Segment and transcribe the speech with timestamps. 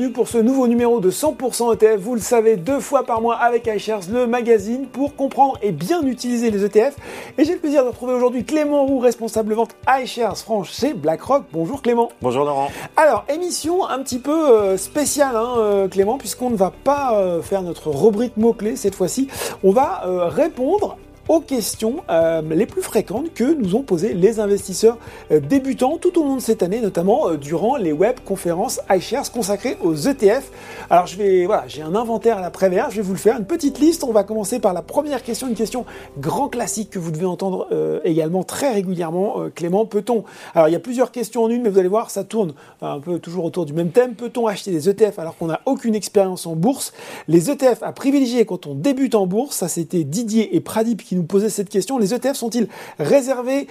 [0.00, 2.00] bienvenue pour ce nouveau numéro de 100% ETF.
[2.00, 6.00] Vous le savez, deux fois par mois avec iShares, le magazine, pour comprendre et bien
[6.06, 6.96] utiliser les ETF.
[7.36, 11.44] Et j'ai le plaisir de retrouver aujourd'hui Clément Roux, responsable vente iShares France chez BlackRock.
[11.52, 12.10] Bonjour Clément.
[12.22, 12.70] Bonjour Laurent.
[12.96, 17.42] Alors, émission un petit peu euh, spéciale, hein, euh, Clément, puisqu'on ne va pas euh,
[17.42, 19.28] faire notre rubrique mots-clés cette fois-ci.
[19.62, 20.96] On va répondre
[21.30, 24.98] aux questions euh, les plus fréquentes que nous ont posées les investisseurs
[25.30, 29.30] euh, débutants tout au long de cette année, notamment euh, durant les web conférences iShares
[29.30, 30.50] consacrées aux ETF.
[30.90, 33.38] Alors je vais, voilà, j'ai un inventaire à la prévère, je vais vous le faire,
[33.38, 34.02] une petite liste.
[34.02, 35.84] On va commencer par la première question, une question
[36.18, 37.68] grand classique que vous devez entendre
[38.04, 39.86] également très régulièrement, Clément.
[39.86, 42.54] Peut-on, alors il y a plusieurs questions en une, mais vous allez voir, ça tourne
[42.82, 44.14] un peu toujours autour du même thème.
[44.14, 46.92] Peut-on acheter des ETF alors qu'on n'a aucune expérience en bourse
[47.28, 51.14] Les ETF à privilégier quand on débute en bourse, ça c'était Didier et Pradip qui
[51.14, 51.98] nous poser cette question.
[51.98, 52.68] Les ETF sont-ils
[52.98, 53.66] réservés?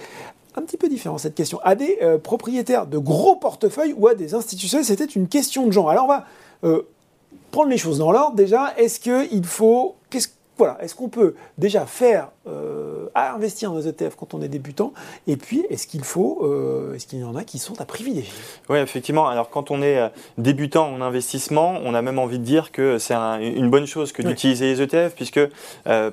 [0.56, 4.14] Un petit peu différent cette question, à des euh, propriétaires de gros portefeuilles ou à
[4.14, 5.90] des institutions C'était une question de genre.
[5.90, 6.26] Alors on va
[6.64, 6.82] euh,
[7.52, 8.34] prendre les choses dans l'ordre.
[8.34, 9.94] Déjà, est-ce qu'il faut...
[10.10, 10.28] Qu'est-ce,
[10.60, 14.48] voilà, est-ce qu'on peut déjà faire euh, à investir dans les ETF quand on est
[14.48, 14.92] débutant
[15.26, 18.30] Et puis, est-ce qu'il faut, euh, est-ce qu'il y en a qui sont à privilégier?
[18.68, 19.26] Oui, effectivement.
[19.26, 22.98] Alors, quand on est euh, débutant en investissement, on a même envie de dire que
[22.98, 25.40] c'est une bonne chose que d'utiliser les ETF, puisque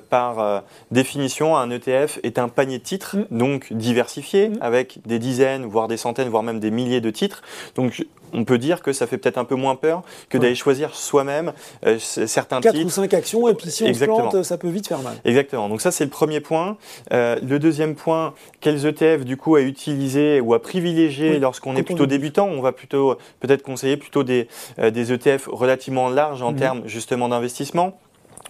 [0.08, 3.36] par définition, un ETF est un panier de titres, mm.
[3.36, 4.58] donc diversifié, mm.
[4.62, 7.42] avec des dizaines, voire des centaines, voire même des milliers de titres.
[7.74, 10.94] Donc, on peut dire que ça fait peut-être un peu moins peur que d'aller choisir
[10.94, 11.52] soi-même
[11.98, 12.74] certains titres.
[12.74, 15.14] 4 ou 5 actions, et puis si on se plante, ça peut vite faire mal.
[15.24, 15.68] Exactement.
[15.68, 16.76] Donc ça, c'est le premier point.
[17.12, 21.82] Euh, le deuxième point, quels ETF du coup à utiliser ou à privilégier lorsqu'on est
[21.82, 22.46] plutôt débutant?
[22.46, 26.58] On va plutôt peut-être conseiller plutôt des, euh, des ETF relativement larges en mhm.
[26.58, 27.98] termes justement d'investissement.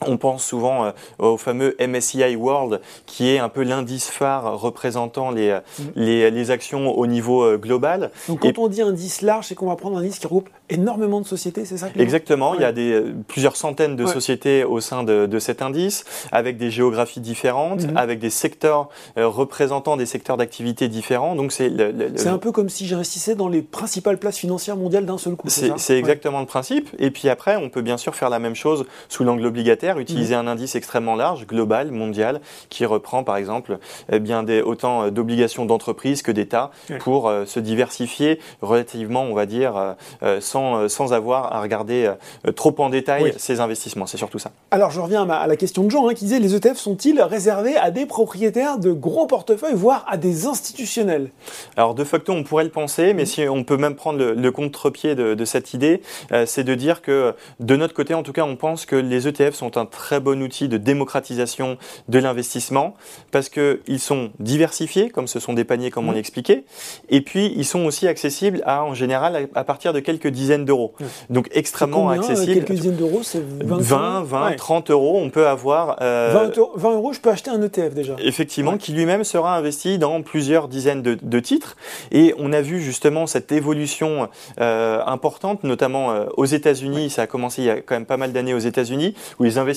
[0.06, 5.30] On pense souvent euh, au fameux MSCI World, qui est un peu l'indice phare représentant
[5.30, 5.82] les, mm.
[5.96, 8.10] les, les, actions au niveau euh, global.
[8.28, 11.20] Donc quand on dit indice large, c'est qu'on va prendre un indice qui regroupe énormément
[11.20, 14.80] de sociétés, c'est ça Exactement, il y a des, euh, plusieurs centaines de sociétés au
[14.80, 17.96] sein de, de, cet indice, avec des géographies différentes, mm-hmm.
[17.96, 21.34] avec des secteurs représentant des secteurs d'activité différents.
[21.34, 21.72] Donc c'est
[22.16, 25.48] c'est un peu comme si j'investissais dans les principales places financières mondiales d'un seul coup.
[25.48, 26.88] C'est exactement le principe.
[26.98, 30.34] Et puis après, on peut bien sûr faire la même chose sous l'angle obligataire utiliser
[30.34, 30.48] mhm.
[30.48, 33.78] un indice extrêmement large, global, mondial, qui reprend par exemple
[34.12, 39.34] eh bien des, autant euh, d'obligations d'entreprise que d'État pour euh, se diversifier relativement, on
[39.34, 42.12] va dire, euh, sans, sans avoir à regarder
[42.56, 44.06] trop en détail ces investissements.
[44.06, 44.50] C'est surtout ça.
[44.70, 47.76] Alors je reviens à, la question de Jean hein, qui disait les ETF sont-ils réservés
[47.76, 51.30] à des propriétaires de gros portefeuilles, voire à des institutionnels?
[51.76, 53.26] Alors de facto, on pourrait le penser, mais mhm.
[53.26, 56.02] si on peut même prendre le, contre-pied de, de, cette idée,
[56.46, 59.54] c'est de dire que de notre côté, en tout cas, on pense que les ETF
[59.54, 61.78] sont un très bon outil de démocratisation
[62.08, 62.94] de l'investissement
[63.30, 66.64] parce qu'ils sont diversifiés, comme ce sont des paniers comme on l'expliquait,
[67.08, 70.94] et puis ils sont aussi accessibles à, en général à, partir de quelques dizaines d'euros.
[71.30, 72.64] Donc extrêmement euh, accessibles.
[72.64, 75.96] Quelques dizaines d'euros, c'est 20, 20, 30 euros, on peut avoir...
[75.98, 76.50] 20, euh,
[76.84, 78.16] euros, je peux acheter un ETF déjà.
[78.18, 81.76] Effectivement, qui lui-même sera investi dans plusieurs dizaines de, titres.
[82.10, 84.28] Et on a vu justement cette évolution
[84.60, 87.10] euh, importante, notamment aux États-Unis.
[87.10, 89.58] Ça a commencé il y a quand même pas mal d'années aux États-Unis, où les
[89.58, 89.67] investisseurs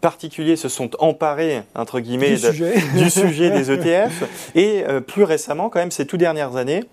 [0.00, 2.74] particuliers se sont emparés entre guillemets du, sujet.
[2.96, 4.24] du sujet des ETF
[4.54, 6.84] et euh, plus récemment quand même ces tout dernières années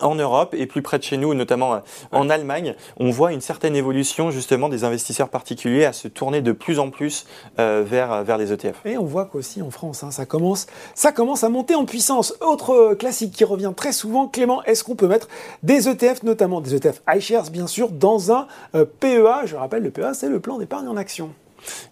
[0.00, 1.78] en Europe et plus près de chez nous, notamment euh,
[2.12, 6.52] en Allemagne, on voit une certaine évolution justement des investisseurs particuliers à se tourner de
[6.52, 7.26] plus en plus
[7.58, 8.80] euh, vers, vers les ETF.
[8.84, 12.34] Et on voit qu'aussi en France, hein, ça, commence, ça commence à monter en puissance.
[12.40, 15.28] Autre classique qui revient très souvent, Clément, est-ce qu'on peut mettre
[15.62, 20.14] des ETF, notamment des ETF iShares bien sûr, dans un PEA Je rappelle, le PEA,
[20.14, 21.30] c'est le plan d'épargne en action.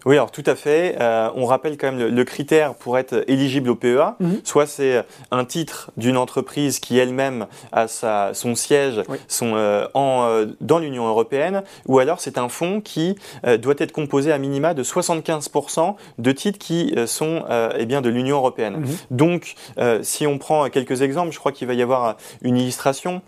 [0.05, 0.95] Oui, alors tout à fait.
[0.99, 4.15] Euh, on rappelle quand même le, critère pour être éligible au PEA.
[4.19, 4.41] Mhm.
[4.43, 10.25] Soit c'est un titre d'une entreprise qui elle-même a sa, son siège son, euh, en,
[10.25, 13.15] euh, dans l'Union européenne, ou alors c'est un fonds qui
[13.59, 17.43] doit être composé à minima de 75% de titres qui sont
[17.77, 18.77] eh bien, de l'Union européenne.
[18.77, 18.87] Mhm.
[19.11, 19.55] Donc,
[20.01, 23.21] si on prend quelques exemples, je crois qu'il va y avoir une illustration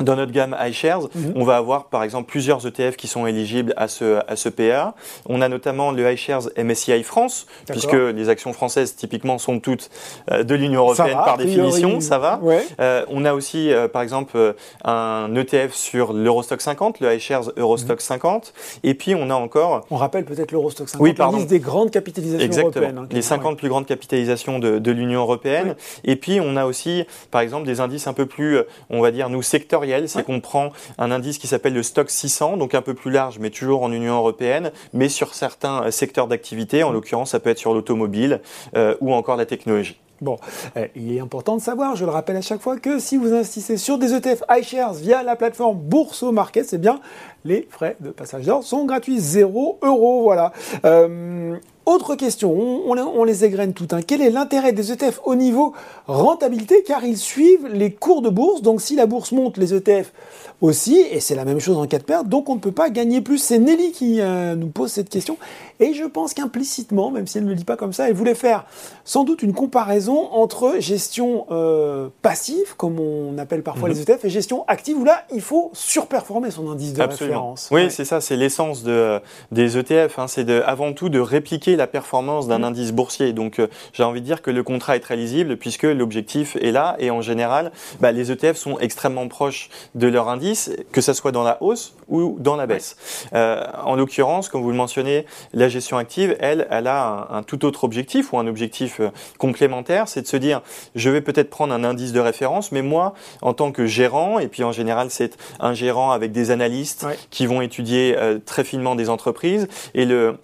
[0.00, 1.32] dans notre gamme iShares, mhm.
[1.36, 4.94] on va avoir par exemple plusieurs ETF qui sont éligibles à ce, à ce PA.
[5.26, 9.90] On a notamment le iShares MSCI France, puisque les actions françaises typiquement sont toutes
[10.30, 12.40] euh, de l'Union européenne par définition, ça va.
[12.80, 14.54] Euh, on a aussi euh, par exemple
[14.84, 18.52] un ETF sur l'Eurostock 50, le iShares Eurostock 50.
[18.54, 18.90] Mhm.
[18.90, 19.86] Et puis on a encore...
[19.90, 21.42] On rappelle peut-être l'Eurostock 50, oui, pardon.
[21.42, 22.86] des grandes capitalisations Exactement.
[22.86, 22.98] européennes.
[22.98, 25.76] Hein, les 50 plus grandes capitalisations de, de l'Union européenne.
[26.02, 28.58] Et puis on a aussi par exemple des indices un peu plus,
[28.90, 32.56] on va dire, nous secteurs c'est qu'on prend un indice qui s'appelle le stock 600,
[32.56, 36.26] donc un peu plus large, mais toujours en Union européenne, mais sur certains euh, secteurs
[36.26, 36.82] d'activité.
[36.82, 38.40] En l'occurrence, ça peut être sur l'automobile
[38.76, 39.98] euh, ou encore la technologie.
[40.20, 40.38] Bon,
[40.76, 43.32] eh, il est important de savoir, je le rappelle à chaque fois, que si vous
[43.32, 47.00] investissez sur des ETF iShares via la plateforme Bourso Market, c'est bien
[47.44, 50.52] les frais de passage d'or sont gratuits, 0 euros, voilà.
[50.84, 53.88] Euh, autre question, on, les égrène tout.
[53.92, 54.00] Hein.
[54.06, 55.74] Quel est l'intérêt des ETF au niveau
[56.06, 58.62] rentabilité Car ils suivent les cours de bourse?
[58.62, 60.12] Donc si la bourse monte, les ETF
[60.60, 62.88] aussi, et c'est la même chose en cas de perte, donc on ne peut pas
[62.88, 63.38] gagner plus.
[63.38, 65.36] C'est Nelly qui euh, nous pose cette question.
[65.80, 68.34] Et je pense qu'implicitement, même si elle ne le dit pas comme ça, elle voulait
[68.34, 68.64] faire
[69.04, 74.02] sans doute une comparaison entre gestion euh, passive, comme on appelle parfois les mhm.
[74.02, 77.68] ETF, et gestion active, où là, il faut surperformer son indice de référence.
[77.70, 79.20] Oui, c'est ça, c'est l'essence de,
[79.50, 80.18] des ETF.
[80.18, 80.28] Hein.
[80.28, 82.64] c'est avant tout de répliquer la performance d'un mhm.
[82.64, 83.32] indice boursier.
[83.32, 86.72] Donc euh, j'ai envie de dire que le contrat est très lisible, puisque l'objectif est
[86.72, 91.12] là, et en général, bah, les ETF sont extrêmement proches de leur indice, que ce
[91.12, 92.96] soit dans la hausse ou dans la baisse.
[93.34, 97.64] Euh, en l'occurrence, comme vous le mentionnez, la gestion active, elle, elle a un, tout
[97.64, 100.62] autre objectif ou un objectif euh, complémentaire, c'est de se dire,
[100.94, 104.48] je vais peut-être prendre un indice de référence, mais moi, en tant que gérant, et
[104.48, 109.08] puis en général, c'est un gérant avec des analystes qui vont étudier très finement des
[109.08, 110.38] entreprises, et le,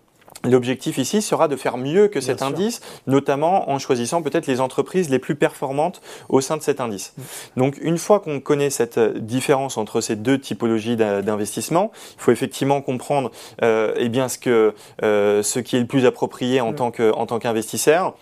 [0.45, 5.11] L'objectif ici sera de faire mieux que cet indice, notamment en choisissant peut-être les entreprises
[5.11, 6.01] les plus performantes
[6.31, 7.13] au sein de cet indice.
[7.17, 7.23] Mm.
[7.57, 12.33] Donc une fois qu'on connaît cette euh, différence entre ces deux typologies d'investissement, il faut
[12.33, 13.31] effectivement comprendre
[13.63, 16.77] euh, eh bien ce que euh, ce qui est le plus approprié en mm.
[16.77, 18.15] tant que en tant qu'investisseur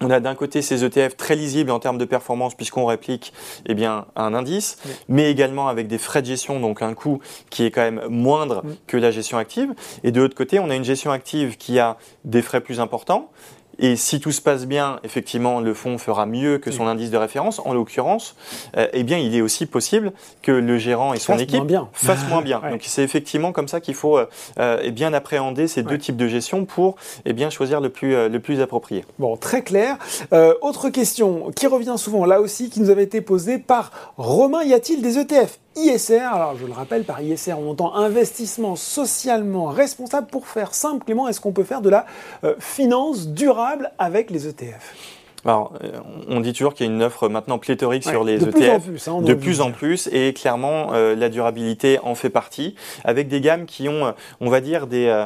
[0.00, 3.32] on a d'un côté ces ETF très lisibles en termes de performance puisqu'on réplique
[3.66, 4.78] eh bien, un indice,
[5.08, 8.62] mais également avec des frais de gestion, donc un coût qui est quand même moindre
[8.86, 9.74] que la gestion active.
[10.04, 13.30] Et de l'autre côté, on a une gestion active qui a des frais plus importants,
[13.78, 17.16] et si tout se passe bien, effectivement, le fonds fera mieux que son indice de
[17.16, 17.60] référence.
[17.64, 18.34] En l'occurrence,
[18.76, 22.42] euh, eh bien, il est aussi possible que le gérant et son équipe fassent moins
[22.42, 22.60] bien.
[22.70, 24.26] Donc, c'est effectivement comme ça qu'il faut euh,
[24.58, 28.28] euh, eh bien appréhender ces deux types de gestion pour eh bien choisir le plus
[28.28, 29.04] le plus approprié.
[29.18, 29.96] Bon, très clair.
[30.60, 34.62] autre question qui revient souvent là aussi, qui nous avait été posée par Romain.
[34.62, 39.66] Y a-t-il des ETF ISR, alors je le rappelle, par ISR, on entend investissement socialement
[39.66, 40.26] responsable.
[40.26, 42.06] Pour faire simple, Clément, est-ce qu'on peut faire de la
[42.44, 45.92] euh, finance durable avec les ETF alors, euh,
[46.28, 49.34] on dit toujours qu'il y a une offre maintenant pléthorique sur les ETF, hein, de
[49.34, 52.74] plus en plus, et clairement euh, la durabilité en fait partie,
[53.04, 55.24] avec des gammes qui ont, on va dire, des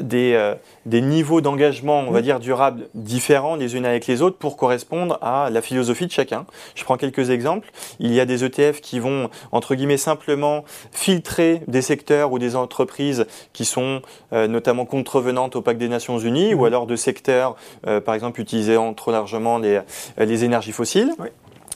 [0.00, 0.54] des
[0.86, 5.18] des niveaux d'engagement, on va dire, durables différents les unes avec les autres pour correspondre
[5.22, 6.46] à la philosophie de chacun.
[6.74, 7.70] Je prends quelques exemples.
[8.00, 12.56] Il y a des ETF qui vont, entre guillemets, simplement filtrer des secteurs ou des
[12.56, 16.66] entreprises qui sont euh, notamment contrevenantes au pacte des Nations Unies ou mmh.
[16.66, 17.56] alors de secteurs,
[17.86, 19.80] euh, par exemple, utilisant trop largement les,
[20.18, 21.12] les énergies fossiles.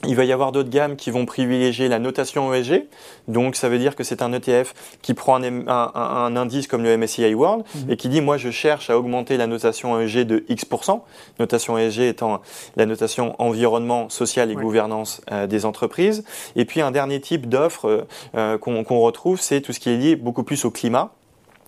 [0.07, 2.85] Il va y avoir d'autres gammes qui vont privilégier la notation ESG.
[3.27, 7.33] Donc, ça veut dire que c'est un ETF qui prend un, indice comme le MSCI
[7.33, 7.91] World mhm.
[7.91, 11.03] et qui dit, moi, je cherche à augmenter la notation ESG de X%.
[11.39, 12.41] Notation ESG étant
[12.77, 16.23] la notation environnement, social et gouvernance euh, des entreprises.
[16.55, 18.01] Et puis, un dernier type d'offre euh,
[18.35, 21.11] euh, qu'on retrouve, c'est tout ce qui est lié beaucoup plus au climat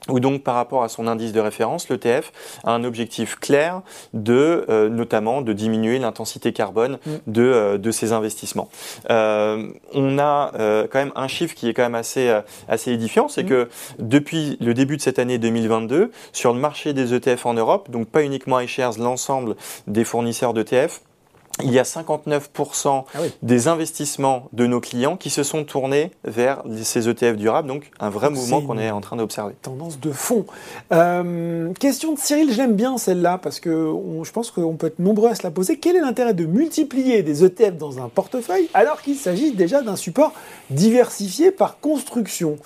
[0.10, 2.32] ou donc par rapport à son indice de référence, l'ETF
[2.64, 3.82] a un objectif clair
[4.14, 7.12] de euh, notamment de diminuer l'intensité carbone mm.
[7.28, 8.70] de, euh, de ses investissements.
[9.10, 10.52] Euh, on a
[10.92, 12.34] quand même un chiffre qui est quand même assez,
[12.68, 13.50] assez édifiant, c'est mm.
[13.50, 13.70] que
[14.00, 18.08] depuis le début de cette année 2022, sur le marché des ETF en Europe, donc
[18.08, 19.56] pas uniquement iShares, l'ensemble
[19.88, 21.02] des fournisseurs d'ETF,
[21.64, 26.64] il y a 59% ah des investissements de nos clients qui se sont tournés vers
[26.84, 29.54] ces ETF durables, donc un vrai mouvement qu'on est en train d'observer.
[29.62, 30.46] Tendance de fond.
[30.92, 33.94] Euh, question de Cyril, j'aime bien celle-là parce que
[34.24, 35.78] je pense qu'on peut être nombreux à se la poser.
[35.78, 39.96] Quel est l'intérêt de multiplier des ETF dans un portefeuille alors qu'il s'agit déjà d'un
[39.96, 40.34] support
[40.70, 42.58] diversifié par construction?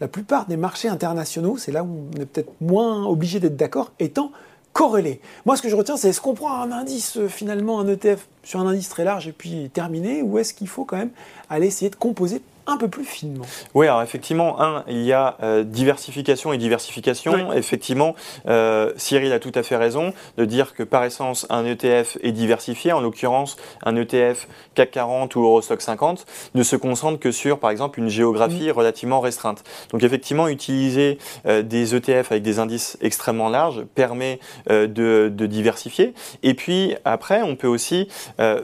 [0.00, 3.92] La plupart des marchés internationaux, c'est là où on est peut-être moins obligé d'être d'accord,
[3.98, 4.32] étant
[4.72, 5.20] corrélé.
[5.46, 8.26] Moi, ce que je retiens, c'est est-ce qu'on prend un indice, euh, finalement, un ETF
[8.42, 11.10] sur un indice très large et puis terminer, ou est-ce qu'il faut quand même
[11.48, 13.44] aller essayer de composer un peu plus finement.
[13.74, 17.52] Oui, alors effectivement, un, il y a euh, diversification et diversification.
[17.52, 18.14] Effectivement,
[18.48, 22.32] euh, Cyril a tout à fait raison de dire que par essence, un ETF est
[22.32, 22.92] diversifié.
[22.92, 27.70] En l'occurrence, un ETF CAC 40 ou Eurostock 50 ne se concentre que sur, par
[27.70, 29.64] exemple, une géographie relativement restreinte.
[29.90, 34.38] Donc effectivement, utiliser euh, des ETF avec des indices extrêmement larges permet
[34.68, 36.14] de, diversifier.
[36.42, 38.08] Et puis après, on peut aussi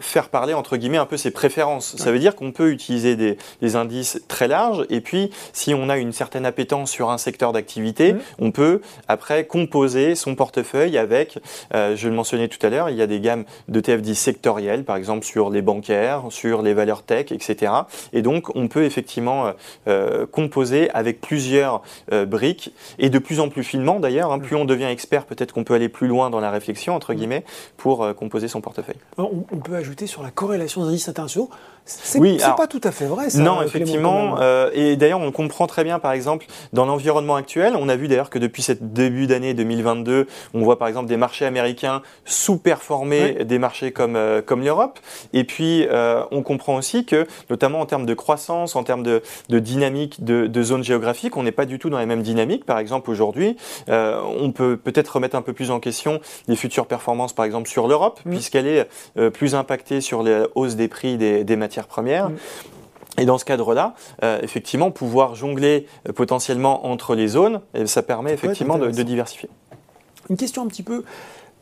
[0.00, 1.96] faire parler entre guillemets un peu ses préférences.
[1.96, 3.85] Ça veut dire qu'on peut utiliser des, des indices
[4.28, 4.86] très large.
[4.90, 8.18] Et puis, si on a une certaine appétence sur un secteur d'activité, mmh.
[8.38, 11.38] on peut après composer son portefeuille avec,
[11.74, 14.84] euh, je le mentionnais tout à l'heure, il y a des gammes de TF10 sectorielles,
[14.84, 17.72] par exemple sur les bancaires, sur les valeurs tech, etc.
[18.12, 19.52] Et donc, on peut effectivement
[19.88, 21.82] euh, composer avec plusieurs
[22.26, 24.32] briques et de plus en plus finement d'ailleurs.
[24.32, 27.14] Hein, plus on devient expert, peut-être qu'on peut aller plus loin dans la réflexion, entre
[27.14, 27.44] guillemets,
[27.76, 28.96] pour composer son portefeuille.
[29.18, 31.50] On, on peut ajouter sur la corrélation des indices internationaux
[31.86, 33.30] c'est oui, pas tout à fait vrai.
[33.30, 34.36] Ça, non, effectivement.
[34.40, 38.08] Euh, et d'ailleurs, on comprend très bien, par exemple, dans l'environnement actuel, on a vu
[38.08, 43.44] d'ailleurs que depuis ce début d'année 2022, on voit par exemple des marchés américains sous-performer
[43.44, 44.98] des marchés comme, euh, comme l'Europe.
[45.32, 49.22] Et puis, euh, on comprend aussi que, notamment en termes de croissance, en termes de,
[49.48, 52.64] de dynamique de, de zones géographiques, on n'est pas du tout dans les mêmes dynamiques.
[52.64, 53.56] Par exemple, aujourd'hui,
[53.88, 57.88] on peut peut-être remettre un peu plus en question les futures performances, par exemple, sur
[57.88, 58.88] l'Europe, puisqu'elle est
[59.30, 62.30] plus impactée sur les hausses des prix des, des matières premières.
[62.30, 62.36] Mm.
[63.18, 68.32] Et dans ce cadre-là, euh, effectivement, pouvoir jongler euh, potentiellement entre les zones, ça permet
[68.32, 69.48] effectivement de, diversifier.
[70.28, 71.04] Une question un petit peu,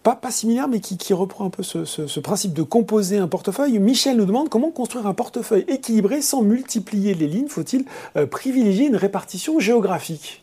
[0.04, 3.78] pas, pas similaire, mais qui, reprend un peu ce, principe de composer un portefeuille.
[3.78, 7.48] Michel nous demande comment construire un portefeuille équilibré sans multiplier les lignes.
[7.48, 10.42] Faut-il euh, privilégier une répartition géographique?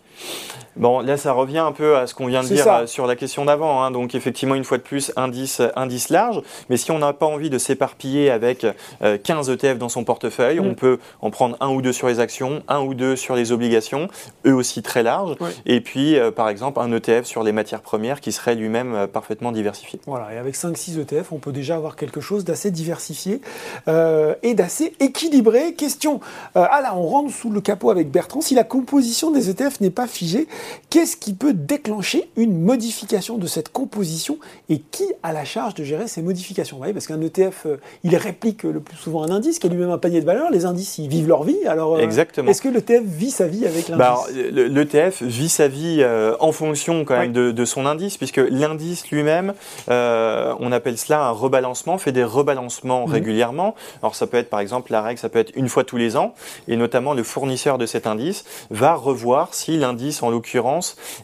[0.77, 3.15] Bon, là, ça revient un peu à ce qu'on vient de dire euh, sur la
[3.15, 3.83] question d'avant.
[3.83, 3.91] Hein.
[3.91, 6.41] Donc, effectivement, une fois de plus, indice, indice large.
[6.69, 8.65] Mais si on n'a pas envie de s'éparpiller avec
[9.01, 10.65] 15 euh, ETF dans son portefeuille, mm.
[10.65, 13.51] on peut en prendre un ou deux sur les actions, un ou deux sur les
[13.51, 14.07] obligations,
[14.45, 15.35] eux aussi très larges.
[15.65, 19.51] Et puis, euh, par exemple, un ETF sur les matières premières qui serait lui-même parfaitement
[19.51, 19.99] diversifié.
[20.07, 23.41] Voilà, et avec 5-6 ETF, on peut déjà avoir quelque chose d'assez diversifié
[23.87, 25.73] et d'assez équilibré.
[25.73, 26.19] Question,
[26.55, 28.41] ah là, on rentre sous le capot avec Bertrand.
[28.41, 30.47] Si la composition des ETF n'est pas figée,
[30.89, 34.37] Qu'est-ce qui peut déclencher une modification de cette composition
[34.69, 36.77] et qui a la charge de gérer ces modifications?
[36.77, 39.91] Voyez, Parce qu'un ETF, euh, il réplique le plus souvent un indice qui est lui-même
[39.91, 40.51] un panier de valeurs.
[40.51, 41.57] Les indices, ils vivent leur vie.
[41.65, 44.51] Alors, euh, est-ce que l'ETF vit sa vie avec bah, l'indice?
[44.51, 49.53] L'ETF vit sa vie euh, en fonction quand même de, son indice, puisque l'indice lui-même,
[49.87, 53.13] on appelle cela un rebalancement, fait des rebalancements mhm.
[53.13, 53.75] régulièrement.
[54.01, 56.17] Alors ça peut être par exemple, la règle, ça peut être une fois tous les
[56.17, 56.33] ans,
[56.67, 60.50] et notamment le fournisseur de cet indice va revoir si l'indice, en l'occurrence,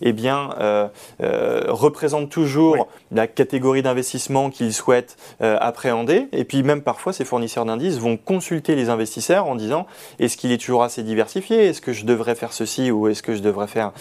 [0.01, 0.87] eh bien, euh,
[1.21, 6.27] euh, représente toujours la catégorie d'investissement qu'ils souhaitent euh, appréhender.
[6.31, 9.85] Et puis même parfois, ces fournisseurs d'indices vont consulter les investisseurs en disant
[10.19, 11.67] est-ce qu'il est toujours assez diversifié?
[11.67, 13.91] Est-ce que je devrais faire ceci ou est-ce que je devrais faire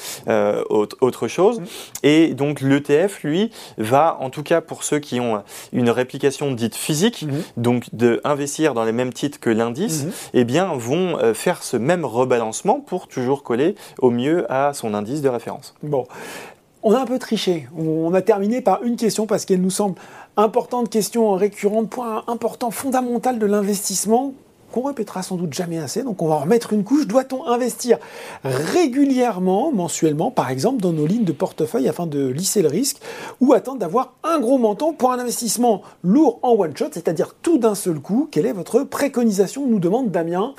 [0.68, 1.60] autre, chose?
[2.02, 5.42] Et donc l'ETF, lui, va, en tout cas pour ceux qui ont
[5.72, 7.42] une réplication dite physique, mhm.
[7.56, 10.12] donc de investir dans les mêmes titres que l'indice, mhm.
[10.34, 15.15] eh bien, vont faire ce même rebalancement pour toujours coller au mieux à son indice
[15.22, 15.74] de référence.
[15.82, 16.06] Bon,
[16.82, 17.68] on a un peu triché.
[17.76, 19.96] On a terminé par une question parce qu'elle nous semble
[20.36, 24.34] importante, question récurrente, point important, fondamental de l'investissement
[24.72, 27.06] qu'on répétera sans doute jamais assez, donc on va en remettre une couche.
[27.06, 27.98] Doit-on investir
[28.44, 32.98] régulièrement, mensuellement, par exemple, dans nos lignes de portefeuille afin de lisser le risque,
[33.40, 37.58] ou attendre d'avoir un gros montant pour un investissement lourd en one shot, c'est-à-dire tout
[37.58, 38.28] d'un seul coup?
[38.30, 40.54] Quelle est votre préconisation nous demande Damien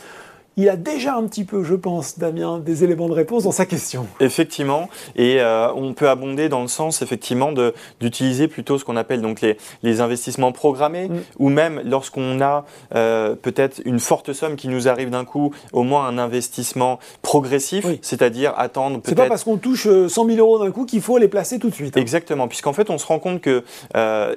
[0.57, 3.67] il a déjà un petit peu, je pense, Damien, des éléments de réponse dans sa
[3.67, 4.07] question.
[4.19, 7.53] Effectivement, et euh, on peut abonder dans le sens effectivement
[8.01, 11.19] d'utiliser plutôt ce qu'on appelle donc les, les investissements programmés, mm.
[11.37, 15.83] ou même lorsqu'on a euh, peut-être une forte somme qui nous arrive d'un coup, au
[15.83, 19.09] moins un investissement progressif, c'est-à-dire attendre peut-être.
[19.09, 21.59] C'est pas parce qu'on touche 100 euh, 000 euros d'un coup qu'il faut les placer
[21.59, 21.95] tout de suite.
[21.95, 22.01] Hein.
[22.01, 23.63] Exactement, puisqu'en fait on se rend compte que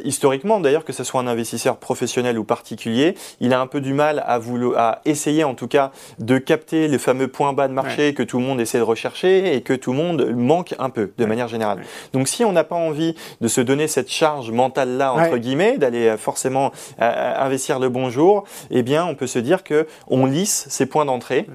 [0.05, 3.95] historiquement, d'ailleurs que ce soit un investisseur professionnel ou particulier, il a un peu du
[3.95, 7.73] mal à, vouloir, à essayer en tout cas de capter les fameux points bas de
[7.73, 10.91] marché que tout le monde essaie de rechercher et que tout le monde manque un
[10.91, 11.83] peu de manière générale.
[12.13, 15.79] Donc si on n'a pas envie de se donner cette charge mentale là entre guillemets,
[15.79, 19.65] d'aller euh, forcément euh, euh, investir le bon jour, eh bien on peut se dire
[19.65, 21.47] que on lisse ces points d'entrée.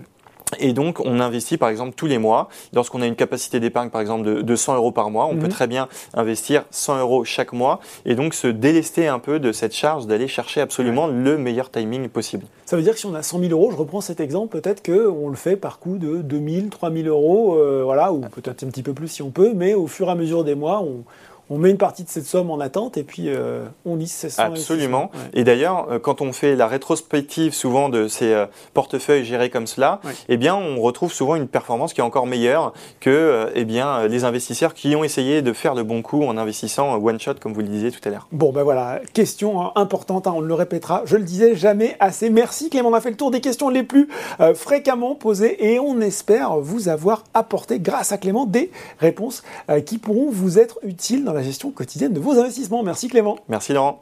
[0.60, 2.50] Et donc, on investit par exemple tous les mois.
[2.74, 5.50] Lorsqu'on a une capacité d'épargne par exemple de, 100 euros par mois, on peut mhm.
[5.50, 9.74] très bien investir 100 euros chaque mois et donc se délester un peu de cette
[9.74, 12.46] charge d'aller chercher absolument le meilleur timing possible.
[12.66, 14.84] Ça veut dire que si on a 100 000 euros, je reprends cet exemple, peut-être
[14.84, 18.84] qu'on le fait par coût de 2000, 3000 euros, euh, voilà, ou peut-être un petit
[18.84, 21.04] peu plus si on peut, mais au fur et à mesure des mois, on,
[21.50, 24.42] on met une partie de cette somme en attente et puis euh, on lisse ces.
[24.42, 25.12] Absolument.
[25.34, 29.68] Et d'ailleurs, euh, quand on fait la rétrospective souvent de ces euh, portefeuilles gérés comme
[29.68, 34.08] cela, eh bien, on retrouve souvent une performance qui est encore meilleure que eh bien,
[34.08, 37.54] les investisseurs qui ont essayé de faire le bon coup en investissant one shot, comme
[37.54, 38.28] vous le disiez tout à l'heure.
[38.32, 42.30] Bon, ben voilà, question hein, importante, hein, on le répétera, je le disais jamais assez.
[42.30, 44.10] Merci Clément, on a fait le tour des questions les plus
[44.56, 49.44] fréquemment posées et on espère vous avoir apporté, grâce à Clément, des réponses
[49.86, 52.84] qui pourront vous être utiles dans la gestion quotidienne de vos investissements.
[52.84, 53.38] Merci Clément.
[53.48, 54.01] Merci Laurent.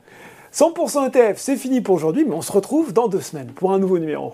[0.53, 3.79] 100% ETF, c'est fini pour aujourd'hui, mais on se retrouve dans deux semaines pour un
[3.79, 4.33] nouveau numéro.